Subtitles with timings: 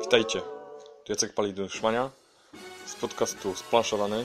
[0.00, 0.40] Witajcie,
[1.04, 2.10] tu Jacek Palidun Szmania
[2.86, 4.24] z podcastu Splanszowany.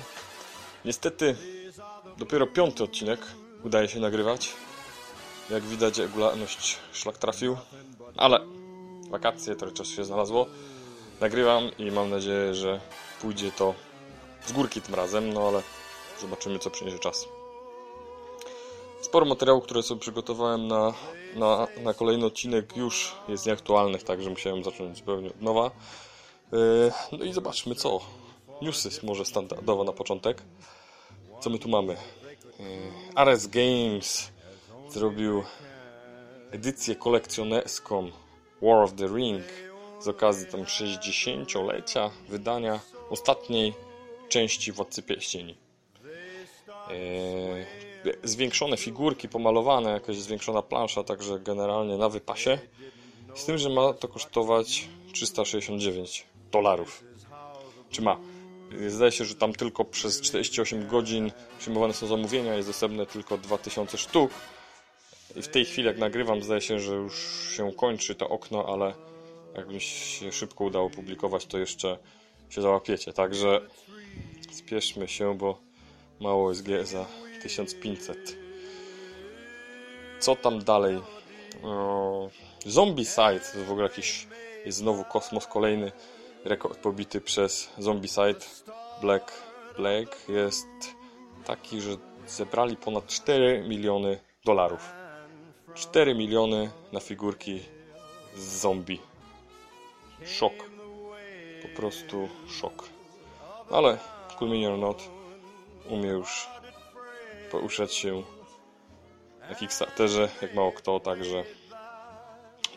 [0.85, 1.35] Niestety
[2.17, 3.19] dopiero piąty odcinek
[3.63, 4.53] udaje się nagrywać.
[5.49, 7.57] Jak widać regularność szlak trafił,
[8.17, 8.39] ale
[9.09, 10.45] wakacje, trochę czasu się znalazło.
[11.21, 12.81] Nagrywam i mam nadzieję, że
[13.21, 13.73] pójdzie to
[14.45, 15.61] z górki tym razem, no ale
[16.21, 17.27] zobaczymy co przyniesie czas.
[19.13, 20.93] Sporo materiałów, które sobie przygotowałem na,
[21.35, 25.71] na, na kolejny odcinek już jest nieaktualnych, także musiałem zacząć zupełnie od nowa.
[26.51, 27.99] Yy, No i zobaczmy co.
[28.61, 30.41] Newsy może standardowo na początek.
[31.41, 31.93] Co my tu mamy?
[31.93, 32.65] Yy,
[33.15, 34.31] Ares Games
[34.89, 35.43] zrobił
[36.51, 38.11] edycję kolekcjonerską
[38.61, 39.43] War of the Ring
[39.99, 43.73] z okazji tam 60-lecia wydania ostatniej
[44.29, 45.57] części Władcy Pierścieni.
[48.23, 52.59] Zwiększone figurki, pomalowane, jakaś zwiększona plansza, także generalnie na wypasie.
[53.35, 57.03] Z tym, że ma to kosztować 369 dolarów.
[57.89, 58.17] Czy ma?
[58.87, 63.97] Zdaje się, że tam tylko przez 48 godzin przyjmowane są zamówienia, jest dostępne tylko 2000
[63.97, 64.31] sztuk.
[65.35, 68.93] I w tej chwili, jak nagrywam, zdaje się, że już się kończy to okno, ale
[69.55, 71.97] jakby się szybko udało publikować, to jeszcze
[72.49, 73.13] się załapiecie.
[73.13, 73.61] Także
[74.51, 75.59] spieszmy się, bo
[76.19, 77.05] mało jest za
[77.43, 78.37] 1500.
[80.19, 81.01] Co tam dalej?
[82.65, 84.27] Zombie Side to w ogóle jakiś
[84.65, 85.91] jest znowu kosmos kolejny
[86.45, 88.45] rekord pobity przez Zombie Side.
[89.01, 89.43] Black
[89.77, 90.67] Black jest
[91.45, 94.91] taki, że zebrali ponad 4 miliony dolarów.
[95.73, 97.59] 4 miliony na figurki
[98.35, 98.99] z zombie.
[100.25, 100.53] Szok.
[101.61, 102.89] Po prostu szok.
[103.71, 103.97] Ale
[104.39, 105.09] cool mini or not
[105.89, 106.47] umie już
[107.53, 108.23] poruszać się
[109.49, 111.43] na Kickstarterze, jak mało kto, także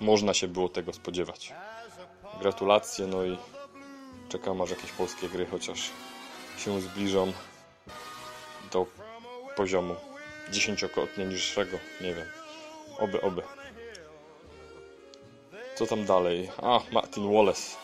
[0.01, 1.53] można się było tego spodziewać.
[2.41, 3.39] Gratulacje, no i
[4.29, 5.91] czekam aż jakieś polskie gry chociaż
[6.59, 7.33] się zbliżą
[8.73, 8.87] do
[9.57, 9.97] poziomu
[10.51, 12.27] dziesięciokrotnie niższego, nie wiem.
[12.99, 13.43] Oby, oby.
[15.75, 16.51] Co tam dalej?
[16.63, 17.77] A, Martin Wallace.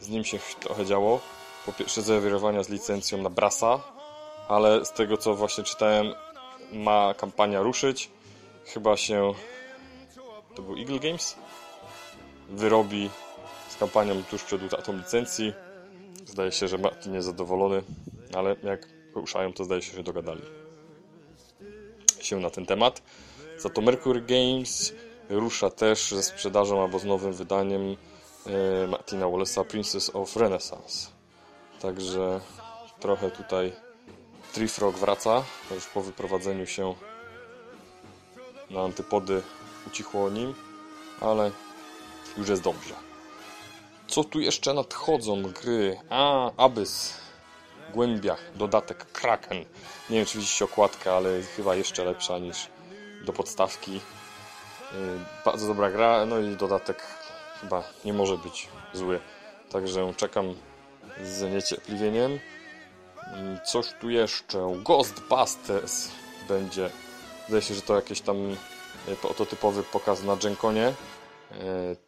[0.00, 1.20] Z nim się trochę działo.
[1.66, 3.99] Po pierwsze zawirowania z licencją na Brasa,
[4.50, 6.14] ale z tego co właśnie czytałem,
[6.72, 8.10] ma kampania ruszyć.
[8.66, 9.34] Chyba się.
[10.54, 11.36] To był Eagle Games?
[12.48, 13.10] Wyrobi
[13.68, 15.52] z kampanią tuż przed utratą licencji.
[16.26, 17.82] Zdaje się, że Martin jest zadowolony,
[18.34, 20.42] ale jak ruszają, to zdaje się, że dogadali
[22.20, 23.02] się na ten temat.
[23.58, 24.94] Za to Mercury Games
[25.28, 27.96] rusza też ze sprzedażą albo z nowym wydaniem
[28.46, 31.08] e, Martina Wallace'a Princess of Renaissance.
[31.80, 32.40] Także
[33.00, 33.72] trochę tutaj
[34.52, 36.94] Trifrog wraca, już po wyprowadzeniu się
[38.70, 39.42] na antypody
[39.86, 40.54] ucichło o nim,
[41.20, 41.50] ale
[42.36, 42.94] już jest dobrze.
[44.08, 46.00] Co tu jeszcze nadchodzą gry?
[46.10, 47.14] A, Abyss,
[47.94, 49.58] Głębia, dodatek Kraken.
[50.10, 52.68] Nie wiem, czy widzicie okładkę, ale chyba jeszcze lepsza niż
[53.24, 53.92] do podstawki.
[53.92, 54.00] Yy,
[55.44, 57.02] Bardzo dobra gra, no i dodatek
[57.60, 59.20] chyba nie może być zły.
[59.72, 60.54] Także czekam
[61.24, 62.38] z niecierpliwieniem.
[63.34, 64.74] Mm, Coś tu jeszcze.
[64.84, 66.08] Ghostbusters
[66.48, 66.90] będzie.
[67.48, 68.36] Zdaje się, że to jakiś tam
[69.08, 70.86] e, prototypowy pokaz na Genkonie.
[70.86, 70.94] E,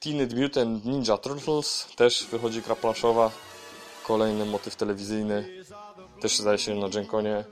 [0.01, 3.31] Teenage Mutant Ninja Turtles też wychodzi gra planszowa.
[4.07, 5.65] Kolejny motyw telewizyjny.
[6.21, 7.45] Też zdaje się na Genkonie.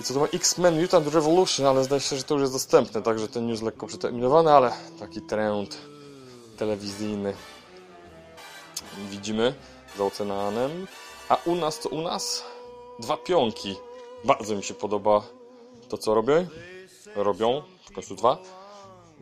[0.00, 0.26] I co to ma?
[0.26, 3.86] X-Men Mutant Revolution, ale zdaje się, że to już jest dostępne, także ten news lekko
[3.86, 5.78] przeterminowany, ale taki trend
[6.56, 7.34] telewizyjny
[9.10, 9.54] widzimy
[9.98, 10.86] za oceanem.
[11.28, 12.44] A u nas, co u nas?
[12.98, 13.76] Dwa pionki.
[14.24, 15.22] Bardzo mi się podoba
[15.88, 16.46] to, co robią.
[17.14, 18.38] Robią, w końcu dwa.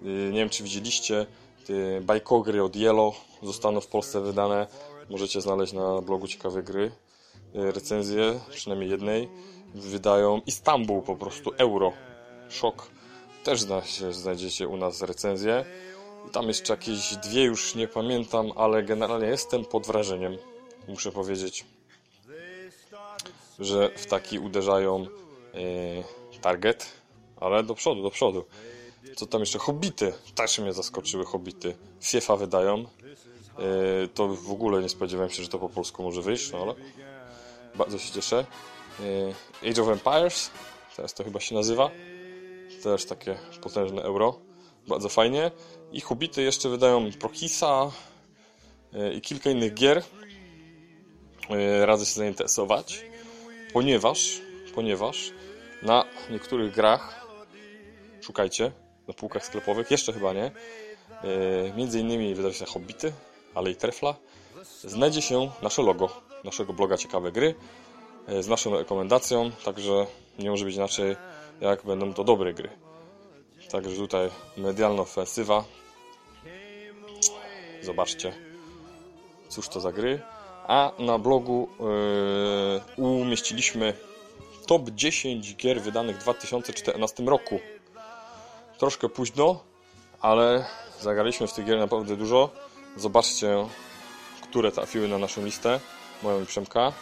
[0.02, 1.26] Yy, Nie wiem, czy widzieliście,
[1.66, 4.66] te bajkogry od Yellow zostaną w Polsce wydane.
[5.10, 6.92] Możecie znaleźć na blogu ciekawe gry.
[7.54, 9.28] Yy, Recenzję, przynajmniej jednej.
[9.74, 11.92] Wydają Istanbul po prostu, euro.
[12.48, 12.86] Szok.
[13.44, 13.60] Też
[14.10, 15.64] znajdziecie u nas recenzję.
[16.32, 20.36] Tam jeszcze jakieś dwie, już nie pamiętam, ale generalnie jestem pod wrażeniem.
[20.88, 21.64] Muszę powiedzieć,
[23.58, 25.06] że w taki uderzają
[25.54, 26.86] e, target,
[27.36, 28.44] ale do przodu, do przodu.
[29.16, 29.58] Co tam jeszcze?
[29.58, 30.12] Hobbity.
[30.34, 31.74] Też mnie zaskoczyły Hobbity.
[32.02, 32.78] Fiefa wydają.
[32.78, 36.74] E, to w ogóle nie spodziewałem się, że to po polsku może wyjść, no ale
[37.74, 38.46] bardzo się cieszę.
[39.62, 40.50] E, Age of Empires.
[40.96, 41.90] Teraz to chyba się nazywa.
[42.82, 44.38] Też takie potężne euro.
[44.88, 45.50] Bardzo fajnie.
[45.92, 47.90] I Hobbity jeszcze wydają Prohisa
[48.92, 50.02] e, i kilka innych gier.
[51.80, 53.04] Radzę się zainteresować,
[53.74, 54.40] ponieważ,
[54.74, 55.30] ponieważ
[55.82, 57.26] na niektórych grach
[58.20, 58.72] szukajcie
[59.08, 60.44] na półkach sklepowych, jeszcze chyba nie.
[60.44, 60.52] E,
[61.76, 63.12] między innymi wydaje się Hobbity,
[63.54, 64.14] ale i Trefla.
[64.84, 66.08] Znajdzie się nasze logo,
[66.44, 67.54] naszego bloga Ciekawe Gry
[68.26, 70.06] e, z naszą rekomendacją, także
[70.38, 71.16] nie może być inaczej,
[71.60, 72.70] jak będą to dobre gry.
[73.70, 75.64] Także tutaj medialna ofensywa.
[77.82, 78.32] Zobaczcie,
[79.48, 80.20] cóż to za gry.
[80.66, 81.86] A na blogu yy,
[83.34, 83.94] umieściliśmy
[84.66, 87.60] top 10 gier wydanych w 2014 roku.
[88.78, 89.64] Troszkę późno,
[90.20, 90.64] ale
[91.00, 92.50] zagraliśmy w tych gier naprawdę dużo.
[92.96, 93.66] Zobaczcie,
[94.42, 95.80] które trafiły na naszą listę,
[96.22, 96.92] moją i Przemka.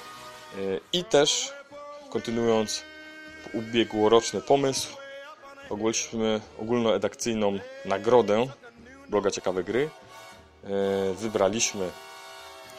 [0.92, 1.52] I też,
[2.10, 2.82] kontynuując
[3.54, 4.96] ubiegłoroczny pomysł,
[5.70, 8.46] ogłosiliśmy ogólnoedakcyjną nagrodę
[9.08, 9.90] bloga Ciekawe Gry.
[10.64, 11.90] Yy, wybraliśmy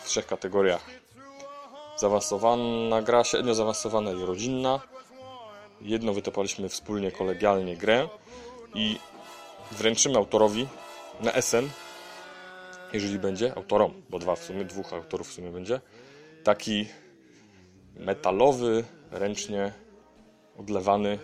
[0.04, 1.03] w trzech kategoriach.
[1.96, 4.80] Zaawansowana gra, średnio zaawansowana i rodzinna.
[5.82, 8.10] Jedno wytopaliśmy wspólnie, kolegialnie grę
[8.76, 9.00] i
[9.72, 10.68] wręczymy autorowi
[11.20, 11.70] na SN,
[12.94, 15.82] jeżeli będzie, autorom, bo dwa w sumie, dwóch autorów w sumie będzie,
[16.44, 16.88] taki
[17.96, 19.74] metalowy, ręcznie
[20.60, 21.20] odlewany,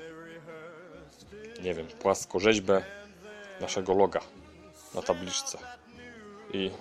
[1.64, 2.84] nie wiem, płaskorzeźbę
[3.62, 4.20] naszego loga
[4.96, 5.58] na tabliczce.
[6.54, 6.72] I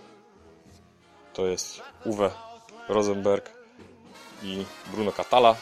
[1.32, 2.30] to jest Uwe
[2.88, 3.57] Rosenberg
[4.42, 5.56] i Bruno Catala.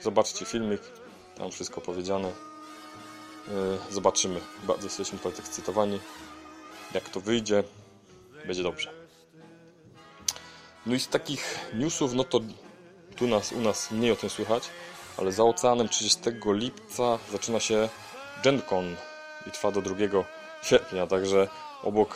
[0.00, 0.80] Zobaczcie filmik,
[1.36, 2.32] tam wszystko powiedziane.
[3.90, 4.40] Zobaczymy.
[4.62, 6.00] Bardzo jesteśmy podekscytowani.
[6.94, 7.64] Jak to wyjdzie,
[8.46, 8.92] będzie dobrze.
[10.86, 12.40] No i z takich newsów, no to
[13.16, 14.70] tu nas, u nas mniej o tym słychać,
[15.16, 17.88] ale za oceanem 30 lipca zaczyna się
[18.44, 18.96] GenCon
[19.46, 19.96] i trwa do 2
[20.62, 21.48] sierpnia, także
[21.82, 22.14] obok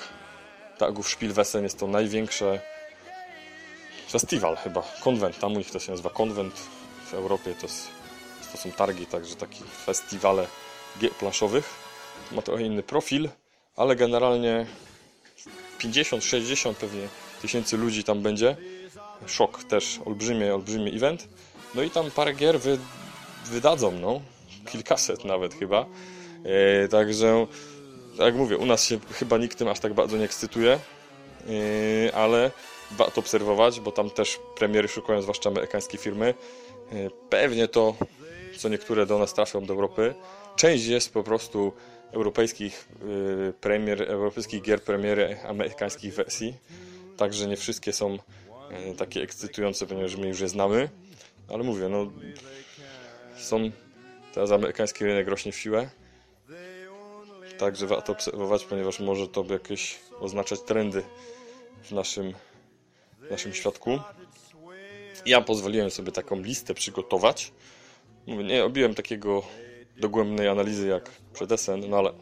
[0.79, 2.61] Targów Spielwesen jest to największe
[4.15, 6.55] festiwal chyba, konwent, tam u nich to się nazywa konwent,
[7.11, 7.89] w Europie to, jest,
[8.53, 10.47] to są targi, także takie festiwale
[11.01, 11.75] gier planszowych.
[12.33, 13.29] Ma trochę inny profil,
[13.77, 14.67] ale generalnie
[15.79, 17.09] 50-60 pewnie
[17.43, 18.57] tysięcy ludzi tam będzie.
[19.27, 21.29] Szok też, olbrzymi, olbrzymi event.
[21.75, 22.79] No i tam parę gier wy,
[23.45, 24.21] wydadzą, no.
[24.71, 25.87] Kilkaset nawet chyba.
[26.45, 27.47] E, także,
[28.17, 30.79] tak jak mówię, u nas się chyba nikt tym aż tak bardzo nie ekscytuje,
[31.49, 32.51] e, ale
[32.97, 36.35] warto obserwować, bo tam też premiery szukają, zwłaszcza amerykańskie firmy.
[36.93, 37.95] E, pewnie to,
[38.57, 40.15] co niektóre do nas trafią do Europy,
[40.57, 41.73] część jest po prostu
[42.13, 42.89] europejskich
[43.49, 46.55] e, premier, europejskich gier premiery amerykańskich wersji,
[47.17, 48.19] także nie wszystkie są
[48.71, 50.89] e, takie ekscytujące, ponieważ my już je znamy,
[51.49, 52.13] ale mówię, no
[53.37, 53.71] są
[54.35, 55.91] teraz amerykański rynek rośnie w siłę,
[57.59, 61.03] także warto obserwować, ponieważ może to by jakieś oznaczać trendy
[61.83, 62.35] w naszym
[63.27, 63.99] w naszym świadku.
[65.27, 67.53] Ja pozwoliłem sobie taką listę przygotować.
[68.27, 69.43] Nie robiłem takiego
[69.97, 72.13] dogłębnej analizy jak przed SN, no ale,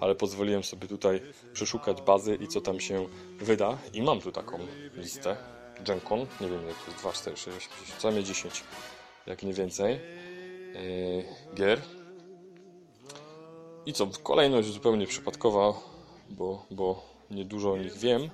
[0.00, 1.20] ale pozwoliłem sobie tutaj
[1.52, 3.06] przeszukać bazy i co tam się
[3.38, 3.78] wyda.
[3.92, 4.58] I mam tu taką
[4.94, 5.36] listę.
[5.80, 8.64] Gencon, nie wiem ile to jest, 2, 4, 6, 8, 10, co najmniej 10,
[9.26, 11.24] jak nie więcej, yy,
[11.54, 11.80] gier.
[13.86, 15.72] I co, kolejność zupełnie przypadkowa,
[16.30, 18.30] bo, bo niedużo o nich wiem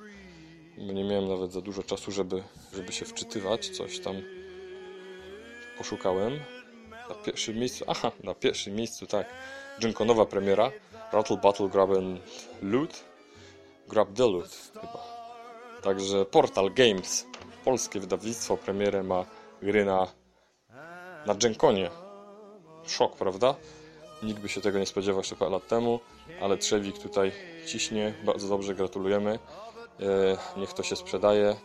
[0.78, 2.42] nie miałem nawet za dużo czasu, żeby,
[2.74, 3.68] żeby się wczytywać.
[3.68, 4.16] Coś tam
[5.78, 6.40] poszukałem.
[7.08, 9.26] Na pierwszym miejscu, aha, na pierwszym miejscu, tak,
[9.82, 10.70] Junkonowa premiera,
[11.12, 12.20] Rattle Battle Grab and
[12.62, 13.04] Loot,
[13.88, 15.04] Grab the Loot chyba.
[15.82, 17.26] Także Portal Games,
[17.64, 19.24] polskie wydawnictwo, premierę ma
[19.62, 20.06] gry na,
[21.26, 21.90] na Genkonie.
[22.86, 23.54] Szok, prawda?
[24.22, 26.00] Nikt by się tego nie spodziewał jeszcze parę lat temu,
[26.40, 27.32] ale Trzewik tutaj
[27.66, 29.38] ciśnie, bardzo dobrze gratulujemy.
[30.00, 31.56] E, niech to się sprzedaje.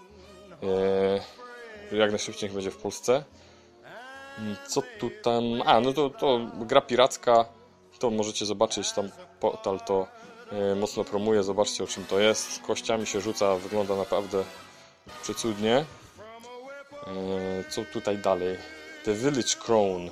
[1.91, 3.23] E, jak najszybciej niech będzie w Polsce.
[4.39, 5.43] Mm, co tu tam...
[5.65, 7.45] A, no to, to gra piracka.
[7.99, 9.09] To możecie zobaczyć, tam
[9.39, 10.07] portal to
[10.51, 11.43] e, mocno promuje.
[11.43, 12.61] Zobaczcie o czym to jest.
[12.61, 14.43] Kościami się rzuca, wygląda naprawdę
[15.21, 15.85] przecudnie.
[17.69, 18.57] Co tutaj dalej?
[19.05, 20.09] The Village Crown.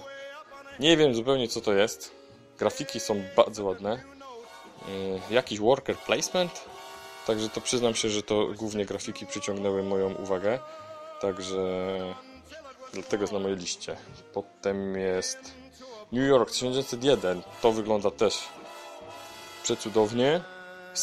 [0.80, 2.12] Nie wiem zupełnie co to jest.
[2.58, 4.04] Grafiki są bardzo ładne.
[5.30, 6.66] Jakiś worker placement?
[7.28, 10.60] Także to przyznam się, że to głównie grafiki przyciągnęły moją uwagę.
[11.22, 11.58] Także
[12.94, 13.98] dlatego jest na mojej liście.
[14.34, 15.38] Potem jest
[16.12, 17.42] New York 1901.
[17.62, 18.48] To wygląda też
[19.64, 20.42] przecudownie.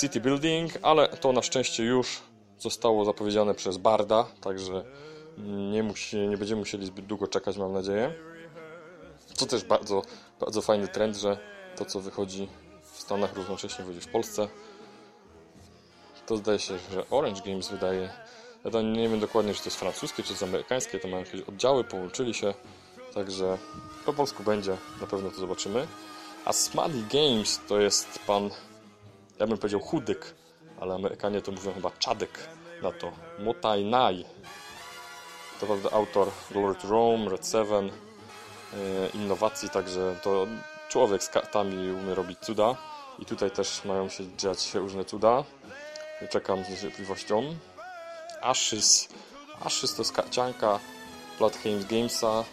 [0.01, 2.23] City Building, ale to na szczęście już
[2.59, 4.85] zostało zapowiedziane przez Barda, także
[5.73, 8.15] nie, musi, nie będziemy musieli zbyt długo czekać, mam nadzieję.
[9.39, 10.03] To też bardzo,
[10.41, 11.39] bardzo fajny trend, że
[11.77, 12.49] to co wychodzi
[12.93, 14.49] w Stanach równocześnie wychodzi w Polsce
[16.27, 18.11] to zdaje się, że Orange Games wydaje.
[18.65, 21.41] Ja nie wiem dokładnie, czy to jest francuskie, czy to jest amerykańskie, to mają jakieś
[21.41, 22.55] oddziały, połączyli się,
[23.15, 23.59] także
[24.07, 25.87] po polsku będzie, na pewno to zobaczymy.
[26.45, 28.51] A Smiley Games to jest pan,
[29.39, 30.35] ja bym powiedział chudyk,
[30.81, 32.49] ale Amerykanie to mówią chyba czadek
[32.83, 33.13] na to.
[33.39, 34.25] Motai Nai.
[35.61, 37.93] To prawda autor Lord Rome, Red Seven, yy,
[39.15, 40.47] innowacji, także to
[40.89, 42.77] człowiek z kartami umie robić cuda.
[43.19, 45.45] I tutaj też mają się dziać różne cuda.
[46.31, 47.57] Czekam z niecierpliwością.
[48.43, 49.09] Ashes.
[49.61, 50.81] Ashes to karcianka
[51.39, 52.45] Platinum Gamesa.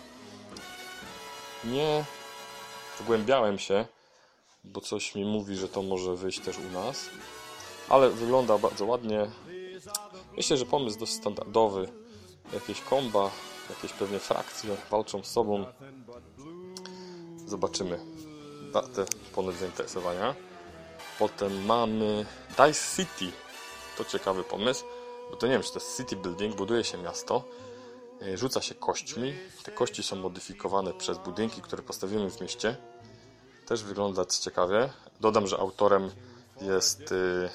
[1.63, 2.05] Nie
[2.99, 3.85] wgłębiałem się,
[4.63, 7.09] bo coś mi mówi, że to może wyjść też u nas.
[7.89, 9.27] Ale wygląda bardzo ładnie.
[10.37, 11.87] Myślę, że pomysł dość standardowy.
[12.53, 13.29] Jakieś komba,
[13.69, 15.65] jakieś pewnie frakcje walczą z sobą.
[17.45, 17.99] Zobaczymy
[18.73, 20.35] datę ponad zainteresowania.
[21.19, 23.31] Potem mamy Dice City.
[23.97, 24.85] To ciekawy pomysł,
[25.31, 27.43] bo to nie wiem, czy to jest city building, buduje się miasto,
[28.21, 29.33] e, rzuca się kośćmi.
[29.63, 32.77] Te kości są modyfikowane przez budynki, które postawimy w mieście.
[33.65, 34.89] Też wygląda ciekawie.
[35.19, 36.11] Dodam, że autorem
[36.61, 37.49] jest y,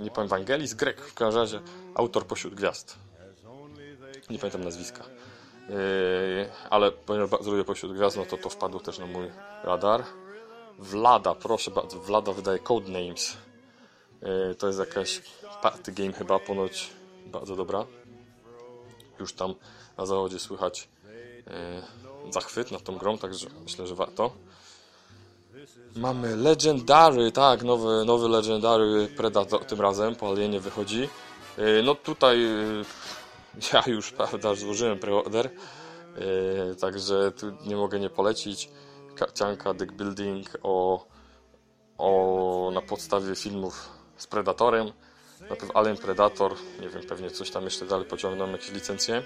[0.00, 1.60] nie powiem Wangelis, Grek, w każdym razie
[1.94, 2.98] autor pośród gwiazd.
[4.30, 5.04] Nie pamiętam nazwiska.
[5.68, 5.76] Yy,
[6.70, 9.30] ale ponieważ lubię pośród gwiazd, no to to wpadło też na mój
[9.64, 10.04] radar.
[10.78, 13.36] Vlada, proszę bardzo, Vlada wydaje Codenames.
[14.22, 15.22] Yy, to jest jakaś
[15.62, 16.90] party game chyba, ponoć
[17.26, 17.86] bardzo dobra.
[19.20, 19.54] Już tam
[19.96, 20.88] na zachodzie słychać
[22.26, 24.30] yy, zachwyt nad tą grą, także myślę, że warto.
[25.96, 31.08] Mamy Legendary, tak, nowy, nowy Legendary Predator tym razem po Alienie wychodzi.
[31.58, 32.38] Yy, no tutaj
[33.72, 35.50] ja już, prawda, złożyłem preorder,
[36.80, 38.70] także tu nie mogę nie polecić.
[39.14, 41.06] Karcianka Deck Building o,
[41.98, 44.92] o, na podstawie filmów z Predatorem.
[45.40, 49.22] Najpierw Alien Predator, nie wiem, pewnie coś tam jeszcze dalej pociągną, jakieś licencje.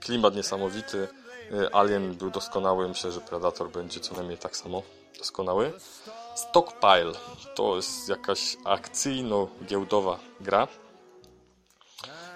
[0.00, 1.08] Klimat niesamowity.
[1.72, 4.82] Alien był doskonały, myślę, że Predator będzie co najmniej tak samo
[5.18, 5.72] doskonały.
[6.34, 7.12] Stockpile
[7.54, 10.68] to jest jakaś akcyjno-giełdowa gra,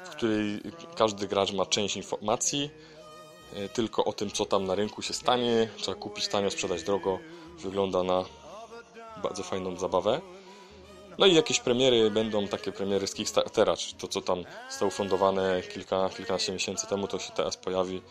[0.04, 0.62] w której
[0.96, 2.70] każdy gracz ma część informacji
[3.74, 5.68] tylko o tym, co tam na rynku się stanie.
[5.76, 7.18] Trzeba kupić tanio, sprzedać drogo.
[7.58, 8.24] Wygląda na
[9.22, 10.20] bardzo fajną zabawę.
[11.18, 15.62] No i jakieś premiery będą takie premiery z Kickstartera, czy to co tam zostało fundowane
[15.62, 18.02] kilka, kilkanaście miesięcy temu, to się teraz pojawi.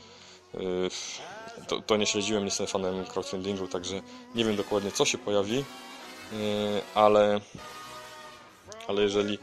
[1.68, 4.02] To, to nie śledziłem, nie jestem fanem crowdfundingu, także
[4.36, 5.66] nie wiem dokładnie co się pojawi,
[6.96, 7.40] ale,
[8.88, 9.40] ale jeżeli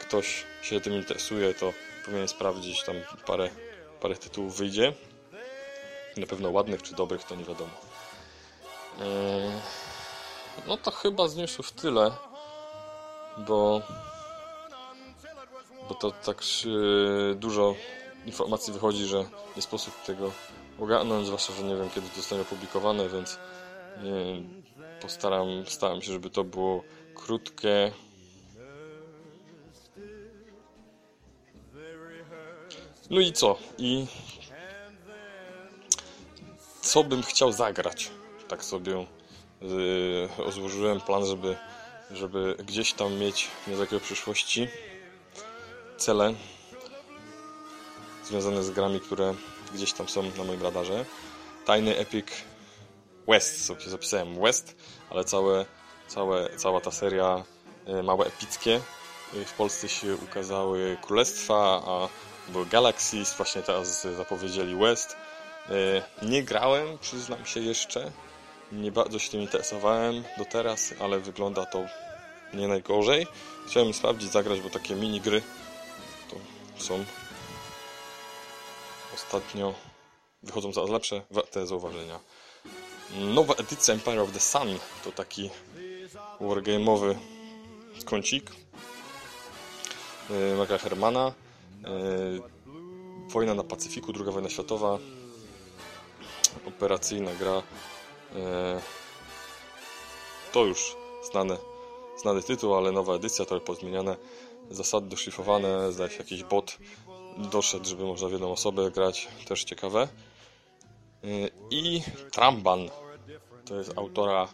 [0.00, 1.72] ktoś się tym interesuje, to
[2.04, 2.96] powinien sprawdzić, tam
[3.26, 3.50] parę,
[4.00, 4.92] parę tytułów wyjdzie.
[6.16, 7.70] Na pewno ładnych czy dobrych, to nie wiadomo.
[10.66, 12.10] No to chyba z newsów tyle
[13.38, 13.82] bo,
[15.88, 16.42] bo to tak
[17.34, 17.74] dużo
[18.26, 19.24] informacji wychodzi, że
[19.56, 20.32] nie sposób tego
[20.80, 23.38] ogarnąć, zwłaszcza, że nie wiem kiedy to zostanie opublikowane, więc
[24.02, 24.42] nie,
[25.00, 26.82] postaram staram się, żeby to było
[27.14, 27.92] krótkie.
[33.10, 33.58] No i co?
[33.78, 34.06] I
[36.80, 38.10] co bym chciał zagrać?
[38.48, 39.06] Tak sobie
[39.60, 41.56] yy, rozłożyłem plan, żeby
[42.10, 44.68] żeby gdzieś tam mieć niedalekiej przyszłości
[45.96, 46.34] cele
[48.24, 49.34] związane z grami, które
[49.74, 51.04] gdzieś tam są na moim radarze.
[51.64, 52.26] Tajny Epic
[53.28, 54.76] West sobie zapisałem West,
[55.10, 55.66] ale całe,
[56.08, 57.44] całe, cała ta seria
[57.86, 58.80] e, małe epickie.
[59.34, 62.08] E, w Polsce się ukazały Królestwa, a
[62.48, 65.16] były Galaxies, właśnie teraz zapowiedzieli West.
[65.68, 68.12] E, nie grałem, przyznam się jeszcze,
[68.72, 71.84] nie bardzo się tym interesowałem do teraz, ale wygląda to
[72.54, 73.26] nie najgorzej.
[73.66, 75.42] Chciałem sprawdzić, zagrać, bo takie mini gry
[76.30, 76.36] to
[76.84, 77.04] są
[79.14, 79.74] ostatnio
[80.42, 82.20] wychodzą coraz lepsze, warte zauważenia.
[83.34, 85.50] Nowa edycja Empire of the Sun to taki
[86.40, 87.14] wargame'owy
[88.04, 88.50] kącik
[90.30, 91.32] e, Maga Hermana
[91.84, 91.90] e,
[93.28, 94.98] Wojna na Pacyfiku, II wojna światowa
[96.66, 97.62] operacyjna gra
[100.52, 100.96] to już
[101.30, 101.56] znane,
[102.22, 104.16] znany tytuł, ale nowa edycja, trochę pozmieniane,
[104.70, 106.78] zasady doszlifowane, zdaje się jakiś bot
[107.38, 110.08] doszedł, żeby można w jedną osobę grać, też ciekawe.
[111.24, 111.28] E,
[111.70, 112.02] I
[112.32, 112.90] Tramban,
[113.64, 114.48] to jest autora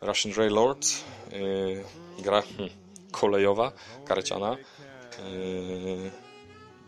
[0.00, 1.04] Russian Railroads,
[2.18, 2.70] e, gra hmm,
[3.12, 3.72] kolejowa,
[4.04, 4.56] karciana.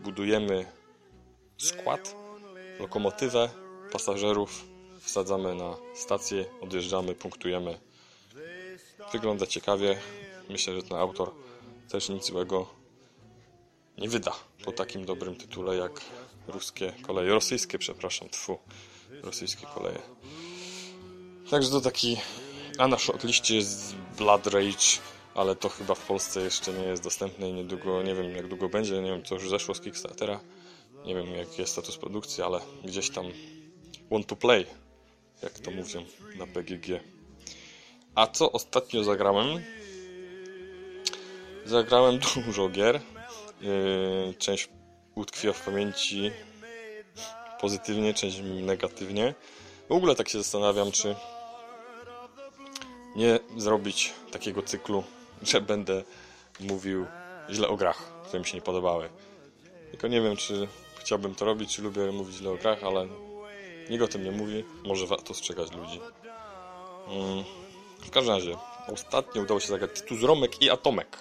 [0.01, 0.65] Budujemy
[1.57, 2.15] skład,
[2.79, 3.49] lokomotywę,
[3.91, 4.63] pasażerów,
[5.01, 7.79] wsadzamy na stację, odjeżdżamy, punktujemy.
[9.11, 9.97] Wygląda ciekawie.
[10.49, 11.31] Myślę, że ten autor
[11.89, 12.67] też nic złego
[13.97, 16.01] nie wyda po takim dobrym tytule jak
[16.47, 18.57] ruskie koleje, rosyjskie, przepraszam, tfu,
[19.23, 19.99] rosyjskie koleje.
[21.49, 22.17] Także to taki...
[22.77, 24.99] A na shortliście jest Blood Rage,
[25.35, 28.69] ale to chyba w Polsce jeszcze nie jest dostępne i niedługo, nie wiem jak długo
[28.69, 30.39] będzie, nie wiem co już zeszło z Kickstartera.
[31.05, 33.25] Nie wiem jaki jest status produkcji, ale gdzieś tam
[34.11, 34.65] want to play,
[35.43, 36.05] jak to mówią
[36.35, 36.87] na BGG.
[38.15, 39.47] A co ostatnio zagrałem?
[41.65, 42.99] Zagrałem dużo gier.
[43.61, 44.69] Yy, część
[45.15, 46.31] utkwiła w pamięci
[47.61, 49.33] pozytywnie, część negatywnie.
[49.89, 51.15] W ogóle tak się zastanawiam, czy
[53.15, 55.03] nie zrobić takiego cyklu,
[55.51, 56.03] że będę
[56.59, 57.05] mówił
[57.49, 59.09] źle o grach, które mi się nie podobały.
[59.91, 60.67] Tylko nie wiem, czy
[60.99, 63.07] chciałbym to robić, czy lubię mówić źle o grach, ale
[63.89, 64.65] nikt o tym nie mówi.
[64.85, 65.99] Może warto strzegać ludzi.
[67.07, 67.43] Mm.
[67.99, 68.57] W każdym razie,
[68.93, 71.17] ostatnio udało się zagrać Titus Romek i Atomek.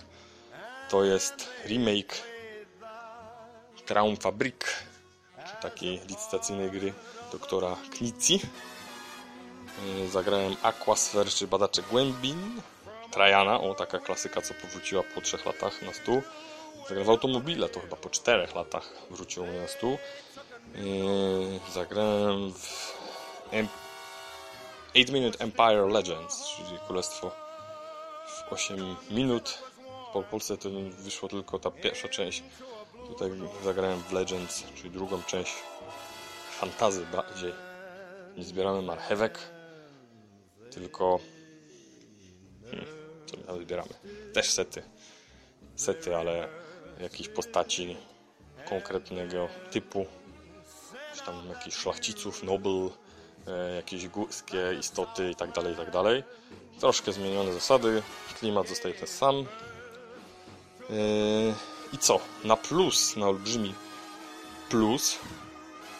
[0.91, 2.15] To jest remake
[3.91, 4.65] Traum Fabrik,
[5.47, 6.93] czy takiej licytacyjnej gry
[7.33, 8.41] doktora Knici.
[9.99, 12.61] Yy, Zagrałem Aquasphere, czy Badacze Głębin.
[13.11, 16.23] Trajana, o taka klasyka, co powróciła po trzech latach na stół.
[16.81, 19.99] Zagrałem w Automobile, to chyba po czterech latach wróciło na stół.
[20.75, 22.95] Yy, Zagrałem w
[23.51, 23.69] em-
[24.95, 27.31] 8 Minute Empire Legends, czyli Królestwo
[28.27, 29.59] w 8 minut.
[30.13, 32.43] Po Polsce to wyszło tylko ta pierwsza część.
[33.09, 33.31] Tutaj
[33.65, 35.53] zagrałem w Legends, czyli drugą część
[36.51, 37.53] fantazy bardziej.
[38.37, 39.39] Nie zbieramy marchewek,
[40.71, 41.21] tylko
[42.71, 42.87] hmm,
[43.27, 43.91] co my tam zbieramy?
[44.35, 44.83] Też sety.
[45.77, 46.49] Sety, ale
[47.01, 47.97] jakiejś postaci
[48.69, 50.07] konkretnego typu.
[51.15, 52.91] Czy tam jakichś szlachciców, nobel,
[53.47, 56.25] e, jakieś górskie istoty i tak dalej, i tak dalej.
[56.81, 58.03] Troszkę zmienione zasady,
[58.39, 59.37] klimat zostaje ten sam.
[59.37, 59.45] E,
[61.93, 62.21] I co?
[62.45, 63.75] Na plus, na olbrzymi
[64.69, 65.19] plus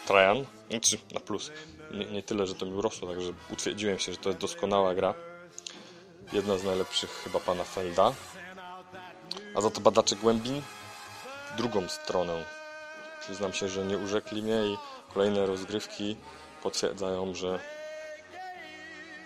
[0.07, 1.51] Trajan, znaczy na plus.
[1.91, 5.13] Nie, nie tyle, że to mi urosło, także utwierdziłem się, że to jest doskonała gra.
[6.33, 8.13] Jedna z najlepszych chyba pana Felda.
[9.55, 10.61] A za to badacze głębin
[11.57, 12.60] drugą stronę.
[13.21, 14.77] Przyznam się, że nie urzekli mnie i
[15.13, 16.15] kolejne rozgrywki
[16.63, 17.59] potwierdzają, że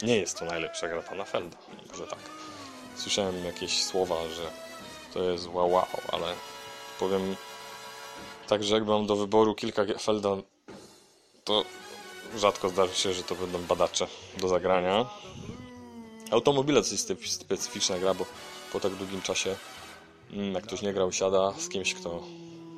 [0.02, 1.58] nie jest to najlepsza gra pana Felda.
[1.92, 2.20] Może tak.
[2.96, 4.52] Słyszałem jakieś słowa, że
[5.14, 6.34] to jest wow, wow, ale
[7.00, 7.36] powiem
[8.48, 10.30] tak, że jak mam do wyboru kilka Felda,
[11.44, 11.66] to
[12.38, 15.06] rzadko zdarzy się, że to będą badacze do zagrania.
[16.32, 18.26] Automobile to jest spe- specyficzna gra, bo
[18.74, 19.56] po tak długim czasie,
[20.32, 22.24] mm, jak ktoś nie grał, siada z kimś, kto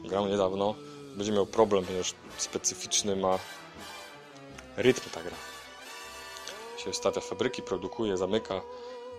[0.03, 0.75] grał niedawno,
[1.17, 3.39] będzie miał problem, ponieważ specyficzny ma
[4.77, 5.35] rytm ta gra.
[6.77, 8.61] Się stawia fabryki, produkuje, zamyka,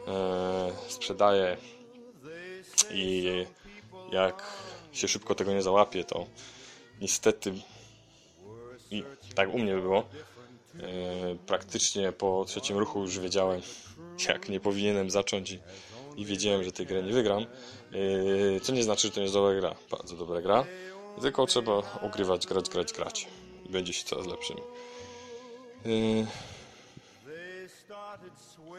[0.09, 1.57] e, sprzedaje
[2.91, 3.25] i
[4.13, 4.43] jak
[4.93, 6.27] się szybko tego nie załapie, to
[7.01, 7.53] niestety
[8.91, 9.99] i tak u mnie było.
[9.99, 13.61] e, Praktycznie po trzecim ruchu już wiedziałem,
[14.29, 15.61] jak nie powinienem zacząć i,
[16.17, 17.43] i wiedziałem, że tej gry nie wygram.
[18.57, 19.75] E, Co nie znaczy, że to nie jest dobra gra.
[19.91, 20.65] Bardzo dobra gra.
[21.21, 23.29] Tylko trzeba ogrywać, grać, grać, grać.
[23.67, 24.57] I będzie się coraz lepszym.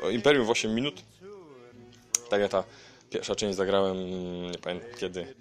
[0.03, 1.01] O Imperium w 8 minut.
[2.29, 2.63] Tak jak ta
[3.09, 3.97] pierwsza część zagrałem,
[4.51, 5.35] nie pamiętam kiedy.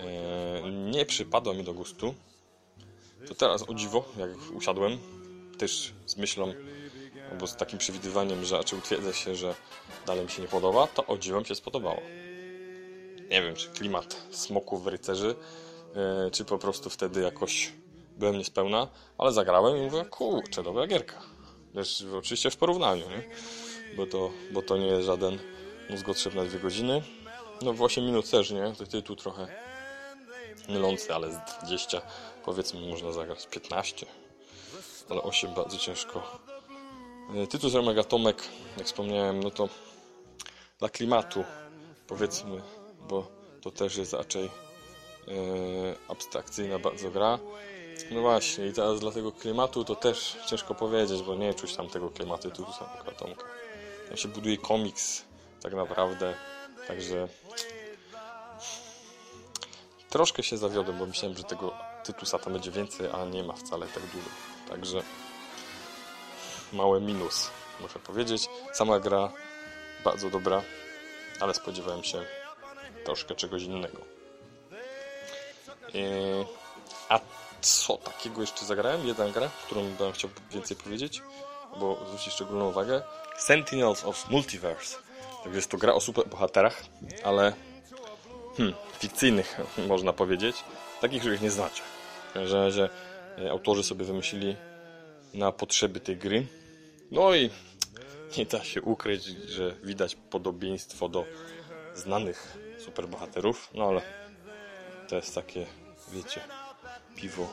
[0.00, 2.14] E, Nie przypadła mi do gustu.
[3.28, 4.98] To teraz o dziwo, jak usiadłem,
[5.58, 6.52] też z myślą,
[7.30, 9.54] albo z takim przewidywaniem, że raczej utwierdzę się, że
[10.06, 12.00] dalej mi się nie podoba, to o dziwo mi się spodobało.
[13.30, 15.34] Nie wiem, czy klimat smoków rycerzy,
[16.32, 17.72] czy po prostu wtedy jakoś
[18.16, 21.22] byłem niespełna, ale zagrałem i mówię, kurczę, dobra gierka.
[21.74, 23.22] Też oczywiście w porównaniu, nie?
[23.96, 25.38] Bo, to, bo to nie jest żaden
[25.90, 27.02] mózgotrzeb na dwie godziny.
[27.62, 28.72] No w 8 minut też, nie?
[28.78, 29.48] To tytuł trochę
[30.68, 32.02] mylący, ale z 20
[32.44, 34.06] powiedzmy można zagrać 15
[35.10, 36.38] ale 8 bardzo ciężko
[37.34, 38.42] E, tytuł z Omega Tomek
[38.76, 39.68] jak wspomniałem no to
[40.78, 41.44] dla klimatu
[42.06, 42.62] powiedzmy
[43.08, 43.26] bo
[43.62, 44.50] to też jest raczej e,
[46.08, 47.38] abstrakcyjna bardzo gra
[48.10, 51.88] no właśnie i teraz dla tego klimatu to też ciężko powiedzieć bo nie czuć tam
[51.88, 53.44] tego klimatu z Omega Tomka
[54.08, 55.24] tam się buduje komiks
[55.62, 56.34] tak naprawdę
[56.88, 57.28] także
[60.10, 61.72] Troszkę się zawiodłem, bo myślałem, że tego
[62.04, 64.28] Tytusa tam będzie więcej, a nie ma wcale tak dużo.
[64.68, 65.02] Także
[66.72, 68.48] mały minus, muszę powiedzieć.
[68.72, 69.32] Sama gra
[70.04, 70.62] bardzo dobra,
[71.40, 72.24] ale spodziewałem się
[73.04, 74.17] troszkę czegoś innego.
[75.94, 76.46] Eee,
[77.08, 77.20] a
[77.60, 79.06] co takiego jeszcze zagrałem?
[79.06, 81.22] Jedna gra, którą bym chciał więcej powiedzieć,
[81.80, 83.02] bo zwrócić szczególną uwagę.
[83.38, 84.96] Sentinels of Multiverse.
[85.44, 86.84] Tak jest to gra o superbohaterach,
[87.24, 87.52] ale
[88.56, 90.56] hmm, fikcyjnych, można powiedzieć,
[91.00, 91.82] takich, których nie znacie.
[92.30, 92.88] W każdym razie
[93.38, 94.56] e, autorzy sobie wymyślili
[95.34, 96.46] na potrzeby tej gry.
[97.10, 97.50] No i
[98.38, 101.24] nie da się ukryć, że widać podobieństwo do
[101.94, 104.02] znanych superbohaterów, no ale
[105.08, 105.66] to jest takie,
[106.12, 106.40] wiecie,
[107.16, 107.48] piwo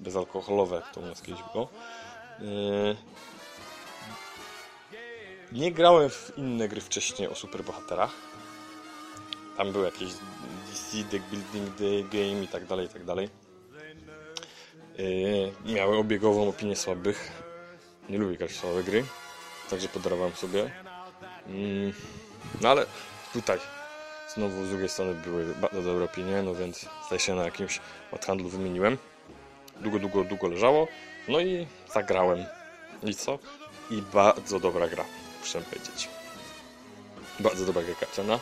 [0.00, 1.68] bezalkoholowe, jak to u nas kiedyś było.
[2.40, 2.96] Yy,
[5.52, 8.10] nie grałem w inne gry wcześniej o superbohaterach.
[9.56, 10.08] Tam były jakieś
[10.70, 13.28] DC, Deck Building the Game i tak dalej, i tak dalej.
[14.98, 17.32] Yy, miały obiegową opinię słabych.
[18.08, 19.04] Nie lubię grać w słabe gry,
[19.70, 20.70] także podarowałem sobie.
[21.48, 21.92] Yy,
[22.60, 22.86] no ale
[23.32, 23.58] tutaj
[24.36, 27.80] znowu z drugiej strony były bardzo dobre opinie, no więc zdaje się na jakimś
[28.12, 28.98] odhandlu wymieniłem.
[29.80, 30.88] Długo, długo, długo leżało.
[31.28, 32.44] No i zagrałem.
[33.02, 33.38] I co?
[33.90, 35.04] I bardzo dobra gra,
[35.40, 36.08] muszę powiedzieć.
[37.40, 38.38] Bardzo dobra gra karciana.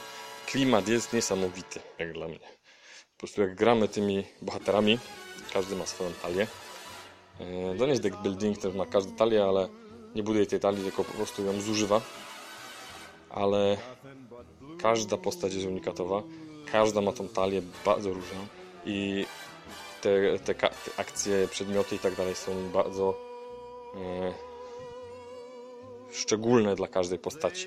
[0.46, 2.38] Klimat jest niesamowity, jak dla mnie.
[3.12, 4.98] Po prostu jak gramy tymi bohaterami,
[5.52, 6.46] każdy ma swoją talię.
[7.40, 9.68] Yy, To nie jest deck building, też ma każdy talię, ale
[10.14, 12.00] nie buduje tej talii, tylko po prostu ją zużywa.
[13.30, 13.76] Ale
[14.84, 16.22] każda postać jest unikatowa.
[16.72, 18.46] Każda ma tą talię bardzo różną
[18.86, 19.26] i
[20.00, 23.14] te, te, te akcje, przedmioty i tak dalej są bardzo
[23.94, 24.32] e,
[26.12, 27.66] szczególne dla każdej postaci.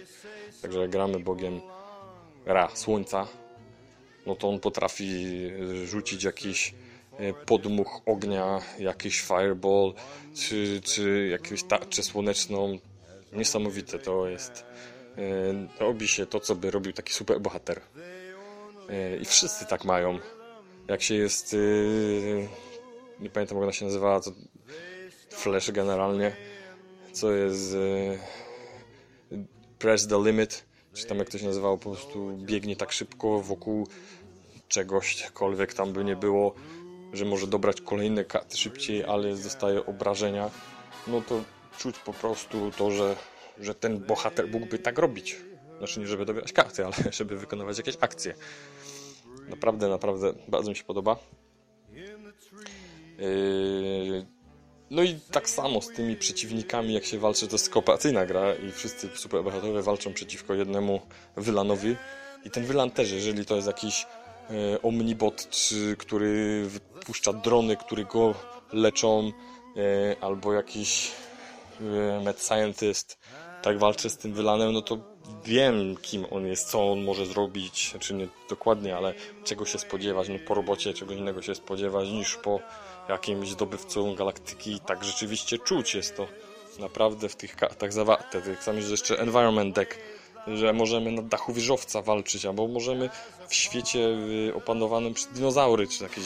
[0.61, 1.61] Także jak gramy Bogiem
[2.45, 3.27] Ra, Słońca,
[4.25, 5.35] no to on potrafi
[5.85, 6.73] rzucić jakiś
[7.17, 9.93] e, podmuch ognia, jakiś fireball,
[10.35, 12.79] czy, czy jakąś tarczę słoneczną.
[13.33, 14.65] Niesamowite to jest.
[15.17, 15.21] E,
[15.79, 17.81] Robi się to, co by robił taki super bohater.
[18.89, 20.19] E, I wszyscy tak mają.
[20.87, 21.53] Jak się jest.
[21.53, 21.57] e,
[23.19, 24.19] Nie pamiętam, jak ona się nazywała.
[24.21, 24.31] To
[25.29, 26.35] Flash generalnie.
[27.13, 27.75] Co jest.
[29.79, 30.65] Press the limit.
[30.93, 33.87] Czy tam jak to się nazywało, po prostu biegnie tak szybko wokół
[34.67, 36.53] czegośkolwiek tam by nie było,
[37.13, 40.49] że może dobrać kolejne karty szybciej, ale dostaje obrażenia.
[41.07, 41.43] No to
[41.77, 43.15] czuć po prostu to, że,
[43.59, 45.35] że ten bohater mógłby tak robić.
[45.77, 48.33] Znaczy nie żeby dobierać karty, ale żeby wykonywać jakieś akcje.
[49.49, 51.17] Naprawdę, naprawdę bardzo mi się podoba.
[53.17, 54.25] Yy,
[54.89, 58.71] No i tak samo z tymi przeciwnikami, jak się walczy, to jest kooperacyjna gra i
[58.71, 61.01] wszyscy superbohaterowie walczą przeciwko jednemu
[61.37, 61.95] wylanowi.
[62.45, 64.05] I ten wylan też, jeżeli to jest jakiś
[64.49, 68.35] e, omnibot, czy, który wypuszcza drony, które go
[68.73, 69.31] leczą,
[69.77, 71.11] e, albo jakiś
[71.81, 73.19] e, mad scientist,
[73.67, 74.97] tak walczy z tym wylanem, no to
[75.45, 80.29] wiem, kim on jest, co on może zrobić, czy nie dokładnie, ale czego się spodziewać,
[80.29, 82.59] no po robocie czego innego się spodziewać niż po
[83.09, 84.79] jakimś zdobywcą galaktyki.
[84.79, 86.27] Tak rzeczywiście czuć jest to
[86.79, 88.41] naprawdę w tych kartach zawarte.
[88.41, 89.97] Tak samo jest jeszcze environment deck,
[90.47, 93.09] że możemy na dachu wieżowca walczyć, albo możemy
[93.47, 96.25] w świecie y, opanowanym przez dinozaury, czy jakieś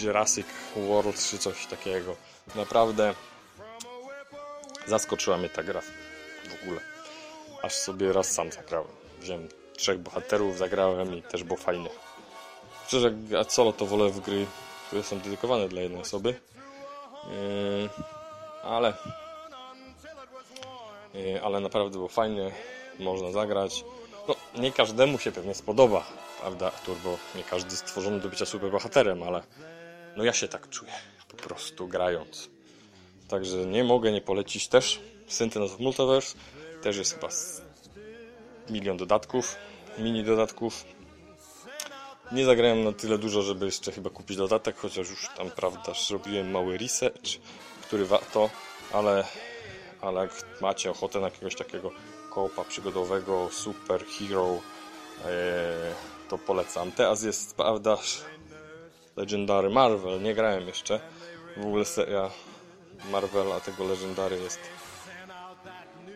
[0.00, 0.46] Jurassic
[0.76, 2.16] World, czy coś takiego.
[2.54, 3.14] Naprawdę
[4.86, 5.82] zaskoczyła mnie ta gra
[6.66, 6.80] ogóle.
[7.62, 8.90] Aż sobie raz sam zagrałem.
[9.20, 11.90] Wziąłem trzech bohaterów, zagrałem i też było fajnie.
[12.86, 14.46] Szczerze, a solo to wolę w gry,
[14.86, 16.28] które są dedykowane dla jednej osoby.
[16.30, 17.88] Yy,
[18.62, 18.94] ale
[21.14, 22.52] yy, ale naprawdę było fajnie,
[22.98, 23.84] można zagrać.
[24.28, 26.04] No, nie każdemu się pewnie spodoba,
[26.40, 29.42] prawda, Artur, bo nie każdy stworzony do bycia superbohaterem, ale
[30.16, 30.92] no ja się tak czuję,
[31.28, 32.55] po prostu grając.
[33.28, 36.36] Także nie mogę nie polecić też Sentinels of Multiverse.
[36.82, 37.28] Też jest chyba
[38.70, 39.56] milion dodatków,
[39.98, 40.84] mini dodatków.
[42.32, 46.50] Nie zagrałem na tyle dużo, żeby jeszcze chyba kupić dodatek, chociaż już tam, prawda, zrobiłem
[46.50, 47.40] mały research,
[47.82, 48.50] który warto,
[48.92, 49.24] ale,
[50.00, 51.90] ale jak macie ochotę na jakiegoś takiego
[52.30, 54.60] koopa przygodowego, super hero,
[55.24, 55.94] e,
[56.28, 56.92] to polecam.
[56.92, 57.98] Teraz jest, prawda,
[59.16, 61.00] Legendary Marvel, nie grałem jeszcze.
[61.56, 62.30] W ogóle seria
[63.10, 64.60] Marvela, tego Legendary jest.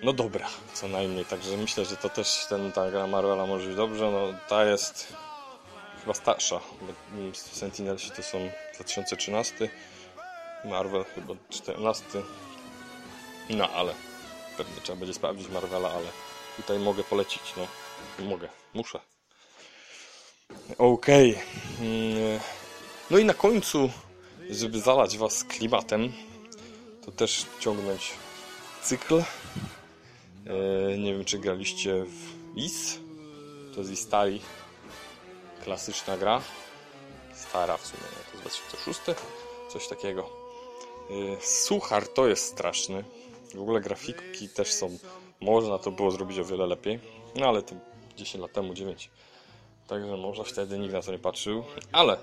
[0.03, 3.77] No dobra, co najmniej, także myślę, że to też ten, ta gra Marvela może być
[3.77, 5.13] dobrze, no ta jest
[6.01, 6.93] chyba starsza, bo
[8.17, 8.39] to są
[8.75, 9.69] 2013,
[10.65, 12.05] Marvel chyba 14,
[13.51, 13.95] no ale
[14.57, 16.07] pewnie trzeba będzie sprawdzić Marvela, ale
[16.57, 17.67] tutaj mogę polecić, no.
[18.25, 19.01] Mogę, muszę.
[20.79, 21.39] Okej,
[21.81, 22.41] mm,
[23.11, 23.91] no i na końcu,
[24.51, 26.13] żeby zalać was klimatem,
[27.05, 28.13] to też ciągnąć
[28.83, 29.23] cykl.
[30.47, 32.99] E, nie wiem, czy graliście w IS.
[33.75, 34.41] To jest Istari.
[35.65, 36.43] Klasyczna gra.
[37.35, 39.01] Stara w sumie, to jest 2006.
[39.69, 40.31] Coś takiego.
[41.11, 43.05] E, Suchar to jest straszny.
[43.55, 44.99] W ogóle grafiki też są.
[45.41, 47.01] Można to było zrobić o wiele lepiej.
[47.35, 47.75] No ale to
[48.17, 49.11] 10 lat temu, 9.
[49.89, 51.65] Także może wtedy nikt na to nie patrzył.
[51.93, 52.19] Ale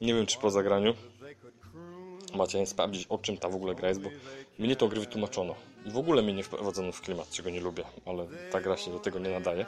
[0.00, 0.94] nie wiem, czy po zagraniu
[2.34, 4.10] macie sprawdzić, o czym ta w ogóle gra jest, bo
[4.58, 5.54] mnie to gry wytłumaczono.
[5.86, 8.90] i w ogóle mnie nie wprowadzono w klimat, czego nie lubię, ale ta gra się
[8.90, 9.66] do tego nie nadaje.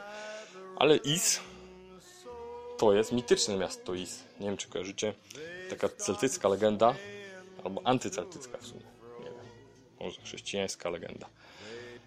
[0.77, 1.39] Ale Is
[2.77, 4.23] to jest mityczne miasto Is.
[4.39, 5.13] Nie wiem, czy kojarzycie.
[5.69, 6.95] Taka celtycka legenda,
[7.63, 8.81] albo antyceltycka w sumie.
[9.19, 9.33] Nie wiem.
[9.99, 11.29] Może chrześcijańska legenda.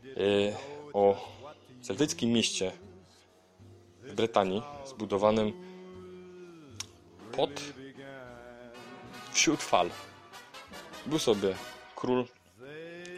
[0.04, 0.54] Yy,
[0.92, 1.28] o
[1.82, 2.72] celtyckim mieście
[4.02, 5.52] w Brytanii, zbudowanym
[7.36, 7.50] pod
[9.32, 9.90] wśród fal.
[11.06, 11.54] Był sobie
[11.96, 12.24] król,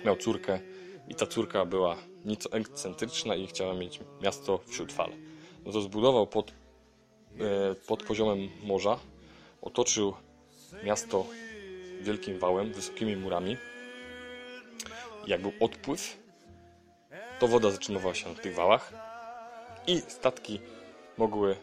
[0.05, 0.61] miał córkę
[1.09, 5.11] i ta córka była nieco ekscentryczna i chciała mieć miasto wśród fal.
[5.67, 6.53] No to zbudował pod,
[7.41, 8.99] e, pod poziomem morza,
[9.63, 10.15] otoczył
[10.85, 11.27] miasto
[12.01, 13.57] wielkim wałem, wysokimi murami.
[15.27, 16.17] Jak był odpływ,
[17.39, 18.93] to woda zatrzymywała się na tych wałach
[19.87, 20.61] i statki
[21.19, 21.57] mogły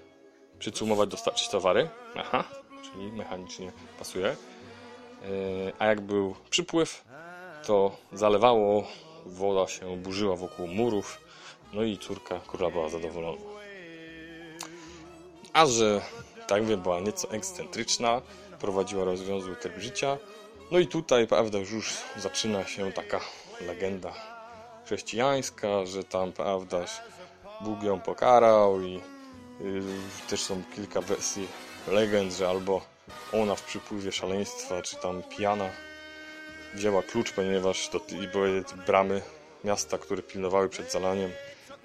[0.59, 1.89] przycumować, dostarczyć towary.
[2.15, 2.43] Aha,
[2.83, 4.35] czyli mechanicznie pasuje.
[5.23, 7.03] E, A jak był przypływ,
[7.65, 8.83] to zalewało,
[9.25, 11.21] woda się burzyła wokół murów,
[11.73, 13.41] no i córka króla była zadowolona.
[15.53, 16.01] A że,
[16.47, 18.21] tak wiem, była nieco ekscentryczna,
[18.59, 20.17] prowadziła rozwiązły tryb życia,
[20.71, 23.19] no i tutaj, prawda, już zaczyna się taka
[23.61, 24.13] legenda
[24.85, 26.85] chrześcijańska, że tam, prawda,
[27.61, 29.01] Bóg ją pokarał i
[29.61, 29.81] y,
[30.29, 31.47] też są kilka wersji
[31.87, 32.81] legend, że albo
[33.33, 35.69] ona w przypływie szaleństwa, czy tam pijana
[36.73, 37.99] wzięła klucz, ponieważ to
[38.33, 39.21] były bramy
[39.63, 41.31] miasta, które pilnowały przed zalaniem,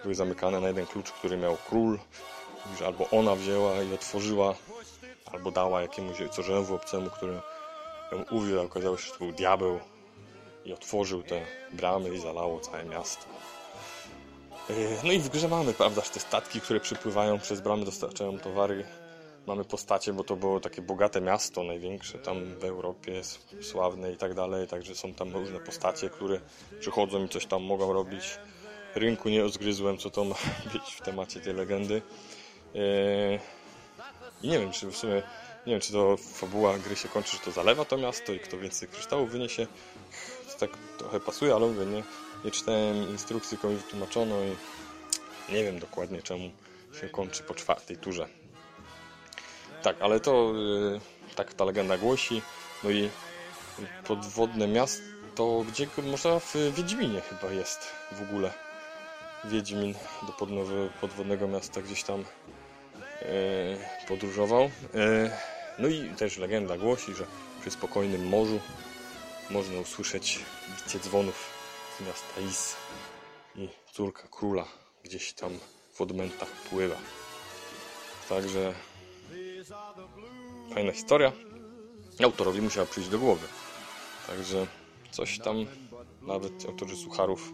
[0.03, 1.99] były zamykane na jeden klucz, który miał król,
[2.79, 4.55] że albo ona wzięła i otworzyła,
[5.33, 7.33] albo dała jakiemuś ojcorzęwu obcemu, który
[8.13, 9.81] ją uwiódł, okazało się, że to był diabeł
[10.65, 11.41] i otworzył te
[11.73, 13.25] bramy i zalało całe miasto.
[14.69, 18.85] Yy, No i w grze mamy, prawda, te statki, które przypływają przez bramy, dostarczają towary.
[19.49, 23.23] Mamy postacie, bo to było takie bogate miasto, największe tam w Europie,
[23.61, 26.41] sławne i tak dalej, także są tam różne postacie, które
[26.81, 28.39] przychodzą i coś tam mogą robić.
[28.95, 30.35] Rynku nie rozgryzłem, co to ma
[30.73, 32.03] być w temacie tej legendy.
[32.75, 32.81] Yy,
[34.43, 35.23] I nie wiem, czy w sumie,
[35.67, 38.59] nie wiem, czy to fabuła gry się kończy, że to zalewa to miasto i kto
[38.59, 39.67] więcej kryształów wyniesie.
[40.53, 42.03] To tak trochę pasuje, ale mówię, nie,
[42.45, 46.51] nie czytałem instrukcji, tylko mi wytłumaczono i nie wiem dokładnie czemu
[47.01, 48.29] się kończy po czwartej turze.
[49.83, 51.01] Tak, ale to yy,
[51.35, 52.43] tak ta legenda głosi.
[52.85, 53.11] No i
[54.07, 57.81] podwodne miasto, gdzie można w Wiedźminie chyba jest
[58.13, 58.53] w ogóle.
[59.45, 60.33] Wiedźmin do
[61.01, 62.27] podwodnego miasta gdzieś tam yy,
[64.09, 64.63] podróżował.
[64.95, 65.31] Yy,
[65.79, 67.25] no i też legenda głosi, że
[67.61, 68.61] przy spokojnym morzu
[69.51, 70.39] można usłyszeć
[70.77, 71.51] bicie dzwonów
[71.99, 72.77] z miasta Is
[73.57, 74.65] i córka króla
[75.05, 75.59] gdzieś tam
[75.95, 76.97] w odmętach pływa.
[78.29, 78.75] Także
[80.75, 81.33] fajna historia.
[82.25, 83.47] Autorowi musiała przyjść do głowy.
[84.27, 84.67] Także
[85.11, 85.67] coś tam
[86.23, 87.53] nawet autorzy sucharów,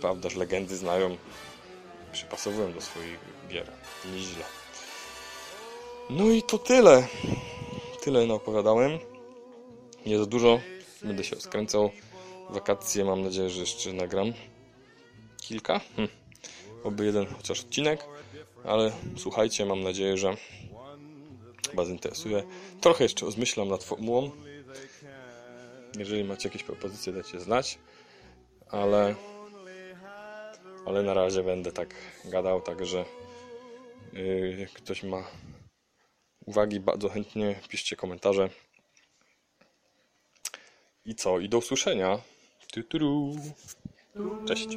[0.00, 1.16] prawda, że legendy znają,
[2.12, 3.72] przypasowują do swoich gier.
[4.12, 4.44] Nieźle.
[6.10, 7.08] No i to tyle.
[8.02, 8.98] Tyle naopowiadałem.
[10.06, 10.60] Nie za dużo.
[11.02, 11.90] Będę się skręcał.
[12.50, 14.32] Wakacje mam nadzieję, że jeszcze nagram
[15.36, 15.80] kilka.
[15.96, 16.08] Hm.
[16.84, 18.04] Oby jeden chociaż odcinek.
[18.64, 20.36] Ale słuchajcie, mam nadzieję, że
[21.74, 22.42] Was interesuje.
[22.80, 24.30] Trochę jeszcze rozmyślam nad formułą.
[25.98, 27.78] Jeżeli macie jakieś propozycje, dajcie znać.
[28.70, 29.14] Ale
[30.88, 31.94] ale na razie będę tak
[32.24, 33.04] gadał, także
[34.12, 35.24] yy, ktoś ma
[36.46, 38.50] uwagi, bardzo chętnie piszcie komentarze.
[41.04, 41.38] I co?
[41.38, 42.18] I do usłyszenia.
[44.46, 44.68] Cześć.